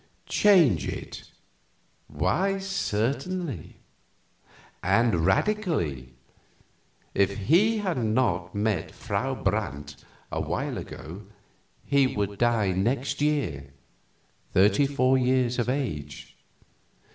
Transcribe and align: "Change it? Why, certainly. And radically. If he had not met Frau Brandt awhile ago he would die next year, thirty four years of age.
"Change 0.25 0.87
it? 0.87 1.29
Why, 2.07 2.57
certainly. 2.57 3.75
And 4.81 5.27
radically. 5.27 6.15
If 7.13 7.37
he 7.37 7.77
had 7.77 7.99
not 7.99 8.55
met 8.55 8.89
Frau 8.89 9.35
Brandt 9.35 10.03
awhile 10.31 10.79
ago 10.79 11.27
he 11.85 12.07
would 12.07 12.39
die 12.39 12.71
next 12.71 13.21
year, 13.21 13.73
thirty 14.53 14.87
four 14.87 15.19
years 15.19 15.59
of 15.59 15.69
age. 15.69 16.35